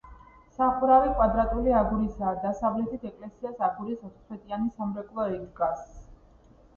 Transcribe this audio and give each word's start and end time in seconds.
სახურავი 0.53 1.09
კვადრატული 1.17 1.75
აგურისაა: 1.79 2.31
დასავლეთით 2.45 3.05
ეკლესიას 3.09 3.61
აგურის 3.67 4.01
ოთხსვეტიანი 4.07 4.71
სამრეკლო 4.79 5.27
ადგას. 5.35 5.85